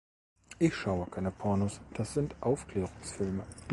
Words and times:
Ich 0.57 0.73
schaue 0.73 1.05
keine 1.11 1.29
Pornos, 1.29 1.79
das 1.93 2.15
sind 2.15 2.35
Aufklärungsfilme! 2.41 3.45